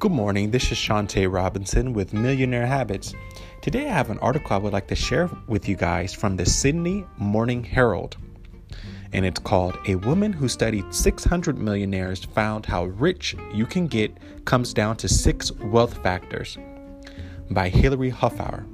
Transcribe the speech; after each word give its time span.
Good 0.00 0.12
morning, 0.12 0.50
this 0.50 0.72
is 0.72 0.78
Shantae 0.78 1.30
Robinson 1.30 1.92
with 1.92 2.14
Millionaire 2.14 2.64
Habits. 2.64 3.12
Today 3.60 3.86
I 3.86 3.92
have 3.92 4.08
an 4.08 4.18
article 4.20 4.56
I 4.56 4.58
would 4.58 4.72
like 4.72 4.86
to 4.86 4.94
share 4.94 5.28
with 5.46 5.68
you 5.68 5.76
guys 5.76 6.14
from 6.14 6.38
the 6.38 6.46
Sydney 6.46 7.04
Morning 7.18 7.62
Herald. 7.62 8.16
And 9.12 9.26
it's 9.26 9.40
called 9.40 9.76
A 9.88 9.96
Woman 9.96 10.32
Who 10.32 10.48
Studied 10.48 10.94
600 10.94 11.58
Millionaires 11.58 12.24
Found 12.24 12.64
How 12.64 12.86
Rich 12.86 13.36
You 13.52 13.66
Can 13.66 13.88
Get 13.88 14.16
Comes 14.46 14.72
Down 14.72 14.96
to 14.96 15.06
Six 15.06 15.52
Wealth 15.52 16.02
Factors 16.02 16.56
by 17.50 17.68
Hillary 17.68 18.10
Hoffower. 18.10 18.64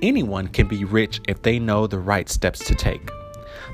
Anyone 0.00 0.48
can 0.48 0.68
be 0.68 0.84
rich 0.84 1.20
if 1.28 1.42
they 1.42 1.58
know 1.58 1.86
the 1.86 1.98
right 1.98 2.30
steps 2.30 2.64
to 2.64 2.74
take. 2.74 3.10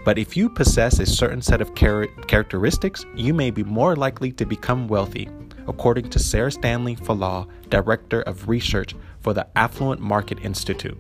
But 0.05 0.19
if 0.19 0.37
you 0.37 0.49
possess 0.49 0.99
a 0.99 1.07
certain 1.07 1.43
set 1.43 1.61
of 1.61 1.77
char- 1.77 2.09
characteristics, 2.27 3.07
you 3.15 3.33
may 3.33 3.53
be 3.53 3.63
more 3.63 3.95
likely 3.95 4.33
to 4.33 4.45
become 4.45 4.89
wealthy, 4.89 5.29
according 5.71 6.11
to 6.11 6.19
Sarah 6.19 6.51
Stanley 6.51 6.97
Fallaw, 6.97 7.49
Director 7.71 8.21
of 8.23 8.49
Research 8.49 8.95
for 9.21 9.33
the 9.33 9.47
Affluent 9.57 10.01
Market 10.01 10.41
Institute. 10.45 10.99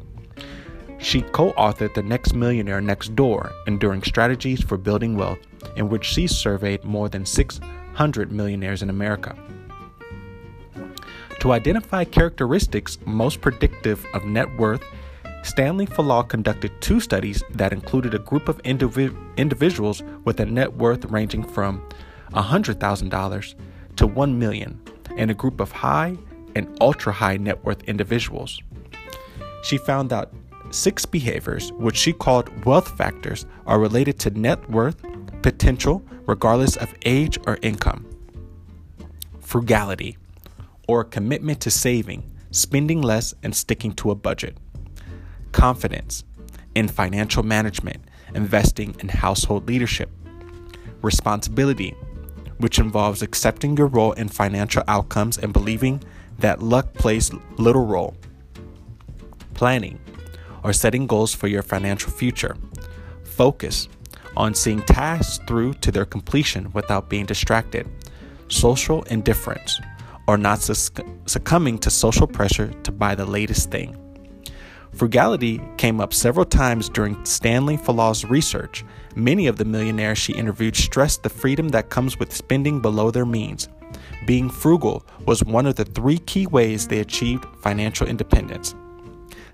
She 0.98 1.22
co 1.22 1.52
authored 1.52 1.94
The 1.94 2.02
Next 2.02 2.34
Millionaire 2.34 2.80
Next 2.80 3.14
Door 3.16 3.52
Enduring 3.66 4.02
Strategies 4.02 4.62
for 4.62 4.76
Building 4.76 5.16
Wealth, 5.16 5.40
in 5.76 5.88
which 5.88 6.04
she 6.04 6.26
surveyed 6.26 6.84
more 6.84 7.08
than 7.08 7.26
600 7.26 8.30
millionaires 8.30 8.82
in 8.82 8.90
America. 8.90 9.36
To 11.40 11.52
identify 11.52 12.04
characteristics 12.04 12.98
most 13.06 13.40
predictive 13.40 14.06
of 14.14 14.24
net 14.24 14.56
worth 14.56 14.82
Stanley 15.42 15.86
Fallaw 15.86 16.28
conducted 16.28 16.70
two 16.80 17.00
studies 17.00 17.42
that 17.52 17.72
included 17.72 18.14
a 18.14 18.18
group 18.18 18.48
of 18.48 18.62
indivi- 18.62 19.16
individuals 19.38 20.02
with 20.24 20.38
a 20.38 20.46
net 20.46 20.74
worth 20.74 21.06
ranging 21.06 21.42
from 21.42 21.82
$100,000 22.34 23.54
to 24.00 24.06
1 24.06 24.38
million 24.38 24.80
and 25.18 25.30
a 25.30 25.34
group 25.34 25.60
of 25.60 25.70
high 25.70 26.16
and 26.56 26.74
ultra 26.80 27.12
high 27.12 27.36
net 27.36 27.62
worth 27.66 27.82
individuals. 27.84 28.58
She 29.62 29.76
found 29.76 30.10
out 30.10 30.32
six 30.70 31.04
behaviors, 31.04 31.70
which 31.72 31.98
she 31.98 32.14
called 32.14 32.64
wealth 32.64 32.96
factors, 32.96 33.44
are 33.66 33.78
related 33.78 34.18
to 34.20 34.30
net 34.30 34.70
worth 34.70 35.04
potential 35.42 36.02
regardless 36.24 36.76
of 36.76 36.94
age 37.04 37.38
or 37.46 37.58
income. 37.60 38.06
Frugality, 39.38 40.16
or 40.88 41.04
commitment 41.04 41.60
to 41.60 41.70
saving, 41.70 42.22
spending 42.52 43.02
less, 43.02 43.34
and 43.42 43.54
sticking 43.54 43.92
to 43.92 44.10
a 44.10 44.14
budget 44.14 44.56
confidence 45.52 46.24
in 46.74 46.88
financial 46.88 47.42
management, 47.42 48.02
investing, 48.34 48.96
and 49.00 49.10
household 49.10 49.68
leadership. 49.68 50.08
Responsibility, 51.02 51.94
which 52.60 52.78
involves 52.78 53.22
accepting 53.22 53.76
your 53.76 53.86
role 53.86 54.12
in 54.12 54.28
financial 54.28 54.82
outcomes 54.86 55.38
and 55.38 55.52
believing 55.52 56.02
that 56.38 56.62
luck 56.62 56.94
plays 56.94 57.30
little 57.56 57.84
role. 57.86 58.14
Planning, 59.54 59.98
or 60.62 60.72
setting 60.72 61.06
goals 61.06 61.34
for 61.34 61.48
your 61.48 61.62
financial 61.62 62.10
future. 62.10 62.56
Focus, 63.24 63.88
on 64.36 64.54
seeing 64.54 64.82
tasks 64.82 65.40
through 65.46 65.74
to 65.74 65.90
their 65.90 66.04
completion 66.04 66.70
without 66.72 67.10
being 67.10 67.26
distracted. 67.26 67.88
Social 68.48 69.02
indifference, 69.04 69.80
or 70.26 70.36
not 70.36 70.60
succumbing 70.60 71.78
to 71.78 71.90
social 71.90 72.26
pressure 72.26 72.68
to 72.82 72.92
buy 72.92 73.14
the 73.14 73.26
latest 73.26 73.70
thing. 73.70 73.96
Frugality 74.92 75.60
came 75.76 76.00
up 76.00 76.12
several 76.12 76.44
times 76.44 76.88
during 76.88 77.24
Stanley 77.24 77.76
Fallaw's 77.76 78.24
research. 78.24 78.84
Many 79.14 79.46
of 79.46 79.56
the 79.56 79.64
millionaires 79.64 80.18
she 80.18 80.32
interviewed 80.32 80.76
stressed 80.76 81.22
the 81.22 81.28
freedom 81.28 81.68
that 81.68 81.90
comes 81.90 82.18
with 82.18 82.34
spending 82.34 82.80
below 82.80 83.10
their 83.10 83.26
means. 83.26 83.68
Being 84.26 84.50
frugal 84.50 85.06
was 85.26 85.44
one 85.44 85.66
of 85.66 85.76
the 85.76 85.84
three 85.84 86.18
key 86.18 86.46
ways 86.46 86.86
they 86.86 86.98
achieved 87.00 87.46
financial 87.62 88.06
independence. 88.06 88.74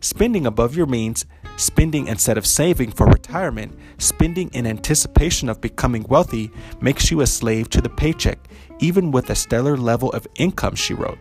Spending 0.01 0.47
above 0.47 0.77
your 0.77 0.87
means, 0.87 1.27
spending 1.57 2.09
instead 2.09 2.37
of 2.37 2.47
saving 2.47 2.91
for 2.91 3.07
retirement, 3.07 3.77
spending 3.99 4.49
in 4.51 4.67
anticipation 4.67 5.49
of 5.49 5.61
becoming 5.61 6.05
wealthy 6.09 6.51
makes 6.81 7.11
you 7.11 7.21
a 7.21 7.27
slave 7.27 7.71
to 7.71 7.81
the 7.81 7.89
paycheck, 7.89 8.39
even 8.79 9.11
with 9.11 9.31
a 9.31 9.35
stellar 9.35 9.77
level 9.77 10.11
of 10.13 10.27
income, 10.37 10.75
she 10.75 10.95
wrote. 10.95 11.19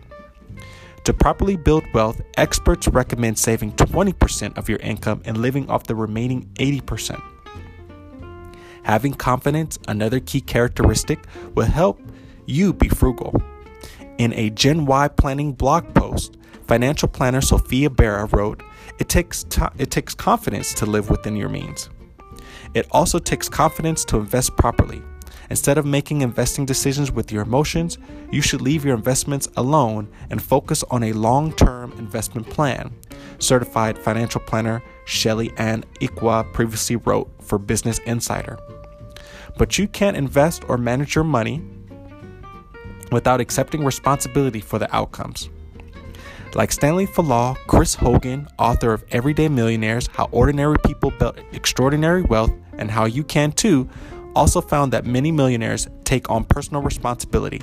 To 1.06 1.14
properly 1.14 1.54
build 1.54 1.84
wealth, 1.94 2.20
experts 2.36 2.88
recommend 2.88 3.38
saving 3.38 3.74
20% 3.74 4.58
of 4.58 4.68
your 4.68 4.80
income 4.80 5.22
and 5.24 5.38
living 5.38 5.70
off 5.70 5.84
the 5.84 5.94
remaining 5.94 6.50
80%. 6.54 7.22
Having 8.82 9.14
confidence, 9.14 9.78
another 9.86 10.18
key 10.18 10.40
characteristic, 10.40 11.20
will 11.54 11.66
help 11.66 12.00
you 12.46 12.72
be 12.72 12.88
frugal. 12.88 13.40
In 14.18 14.32
a 14.32 14.50
Gen 14.50 14.84
Y 14.84 15.06
planning 15.06 15.52
blog 15.52 15.94
post, 15.94 16.38
financial 16.66 17.06
planner 17.06 17.40
Sophia 17.40 17.88
Bera 17.88 18.26
wrote, 18.32 18.60
it 18.98 19.08
takes, 19.08 19.46
it 19.78 19.92
takes 19.92 20.12
confidence 20.12 20.74
to 20.74 20.86
live 20.86 21.08
within 21.08 21.36
your 21.36 21.48
means. 21.48 21.88
It 22.74 22.88
also 22.90 23.20
takes 23.20 23.48
confidence 23.48 24.04
to 24.06 24.16
invest 24.16 24.56
properly. 24.56 25.00
Instead 25.50 25.78
of 25.78 25.86
making 25.86 26.22
investing 26.22 26.66
decisions 26.66 27.12
with 27.12 27.30
your 27.30 27.42
emotions, 27.42 27.98
you 28.30 28.40
should 28.40 28.60
leave 28.60 28.84
your 28.84 28.96
investments 28.96 29.48
alone 29.56 30.08
and 30.30 30.42
focus 30.42 30.82
on 30.90 31.02
a 31.02 31.12
long 31.12 31.52
term 31.52 31.92
investment 31.98 32.48
plan. 32.48 32.92
Certified 33.38 33.98
financial 33.98 34.40
planner 34.40 34.82
Shelly 35.04 35.52
Ann 35.56 35.84
Eweka 36.00 36.52
previously 36.52 36.96
wrote 36.96 37.30
for 37.40 37.58
Business 37.58 37.98
Insider. 38.00 38.58
But 39.56 39.78
you 39.78 39.88
can't 39.88 40.16
invest 40.16 40.64
or 40.68 40.76
manage 40.76 41.14
your 41.14 41.24
money 41.24 41.62
without 43.12 43.40
accepting 43.40 43.84
responsibility 43.84 44.60
for 44.60 44.78
the 44.78 44.94
outcomes. 44.94 45.48
Like 46.54 46.72
Stanley 46.72 47.06
Fallaw, 47.06 47.56
Chris 47.66 47.94
Hogan, 47.94 48.48
author 48.58 48.92
of 48.92 49.04
Everyday 49.10 49.48
Millionaires 49.48 50.06
How 50.06 50.28
Ordinary 50.32 50.78
People 50.84 51.10
Built 51.10 51.38
Extraordinary 51.52 52.22
Wealth 52.22 52.52
and 52.78 52.90
How 52.90 53.04
You 53.04 53.24
Can 53.24 53.52
Too, 53.52 53.88
also 54.36 54.60
found 54.60 54.92
that 54.92 55.06
many 55.06 55.32
millionaires 55.32 55.88
take 56.04 56.30
on 56.30 56.44
personal 56.44 56.82
responsibility, 56.82 57.62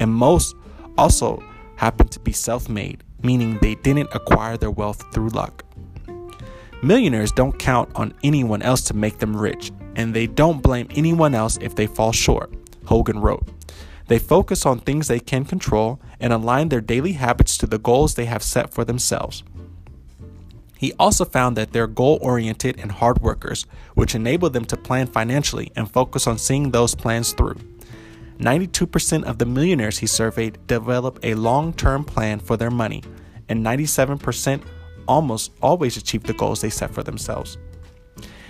and 0.00 0.12
most 0.12 0.54
also 0.98 1.42
happen 1.76 2.08
to 2.08 2.20
be 2.20 2.32
self 2.32 2.68
made, 2.68 3.04
meaning 3.22 3.58
they 3.62 3.76
didn't 3.76 4.10
acquire 4.12 4.56
their 4.56 4.70
wealth 4.70 5.02
through 5.14 5.28
luck. 5.28 5.64
Millionaires 6.82 7.30
don't 7.32 7.58
count 7.58 7.90
on 7.94 8.12
anyone 8.24 8.60
else 8.62 8.82
to 8.82 8.94
make 8.94 9.18
them 9.18 9.36
rich, 9.36 9.70
and 9.96 10.12
they 10.12 10.26
don't 10.26 10.62
blame 10.62 10.88
anyone 10.90 11.34
else 11.34 11.58
if 11.60 11.74
they 11.74 11.86
fall 11.86 12.12
short, 12.12 12.52
Hogan 12.86 13.20
wrote. 13.20 13.48
They 14.08 14.18
focus 14.18 14.66
on 14.66 14.80
things 14.80 15.06
they 15.06 15.20
can 15.20 15.44
control 15.44 16.00
and 16.18 16.32
align 16.32 16.68
their 16.68 16.80
daily 16.80 17.12
habits 17.12 17.56
to 17.58 17.66
the 17.66 17.78
goals 17.78 18.14
they 18.14 18.24
have 18.24 18.42
set 18.42 18.74
for 18.74 18.84
themselves. 18.84 19.44
He 20.80 20.94
also 20.98 21.26
found 21.26 21.58
that 21.58 21.74
they're 21.74 21.86
goal 21.86 22.18
oriented 22.22 22.80
and 22.80 22.90
hard 22.90 23.20
workers, 23.20 23.66
which 23.92 24.14
enable 24.14 24.48
them 24.48 24.64
to 24.64 24.78
plan 24.78 25.08
financially 25.08 25.70
and 25.76 25.92
focus 25.92 26.26
on 26.26 26.38
seeing 26.38 26.70
those 26.70 26.94
plans 26.94 27.34
through. 27.34 27.56
92% 28.38 29.24
of 29.24 29.36
the 29.36 29.44
millionaires 29.44 29.98
he 29.98 30.06
surveyed 30.06 30.58
develop 30.66 31.18
a 31.22 31.34
long 31.34 31.74
term 31.74 32.02
plan 32.02 32.38
for 32.38 32.56
their 32.56 32.70
money, 32.70 33.02
and 33.50 33.62
97% 33.62 34.62
almost 35.06 35.52
always 35.60 35.98
achieve 35.98 36.22
the 36.22 36.32
goals 36.32 36.62
they 36.62 36.70
set 36.70 36.94
for 36.94 37.02
themselves. 37.02 37.58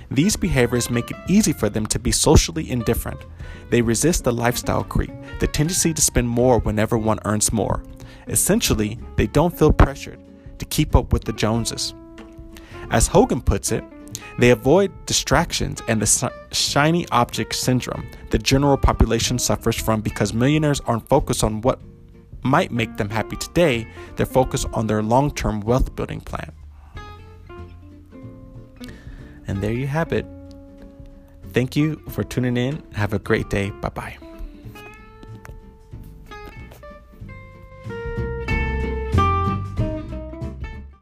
These 0.08 0.36
behaviors 0.36 0.88
make 0.88 1.10
it 1.10 1.16
easy 1.26 1.52
for 1.52 1.68
them 1.68 1.86
to 1.86 1.98
be 1.98 2.12
socially 2.12 2.70
indifferent. 2.70 3.26
They 3.70 3.82
resist 3.82 4.22
the 4.22 4.32
lifestyle 4.32 4.84
creep, 4.84 5.10
the 5.40 5.48
tendency 5.48 5.92
to 5.92 6.00
spend 6.00 6.28
more 6.28 6.60
whenever 6.60 6.96
one 6.96 7.18
earns 7.24 7.52
more. 7.52 7.82
Essentially, 8.28 9.00
they 9.16 9.26
don't 9.26 9.58
feel 9.58 9.72
pressured 9.72 10.20
to 10.60 10.64
keep 10.66 10.94
up 10.94 11.12
with 11.12 11.24
the 11.24 11.32
Joneses. 11.32 11.92
As 12.90 13.06
Hogan 13.06 13.40
puts 13.40 13.72
it, 13.72 13.84
they 14.38 14.50
avoid 14.50 14.90
distractions 15.06 15.82
and 15.88 16.00
the 16.00 16.32
shiny 16.52 17.06
object 17.10 17.54
syndrome 17.54 18.06
the 18.30 18.38
general 18.38 18.76
population 18.76 19.38
suffers 19.38 19.76
from 19.76 20.00
because 20.00 20.32
millionaires 20.32 20.80
aren't 20.86 21.08
focused 21.08 21.44
on 21.44 21.60
what 21.60 21.80
might 22.42 22.70
make 22.70 22.96
them 22.96 23.10
happy 23.10 23.36
today, 23.36 23.86
they're 24.16 24.26
focused 24.26 24.66
on 24.72 24.86
their 24.86 25.02
long 25.02 25.30
term 25.30 25.60
wealth 25.60 25.94
building 25.94 26.20
plan. 26.20 26.52
And 29.46 29.60
there 29.60 29.72
you 29.72 29.86
have 29.88 30.12
it. 30.12 30.26
Thank 31.52 31.76
you 31.76 32.00
for 32.08 32.22
tuning 32.22 32.56
in. 32.56 32.82
Have 32.94 33.12
a 33.12 33.18
great 33.18 33.50
day. 33.50 33.70
Bye 33.70 33.88
bye. 33.88 34.29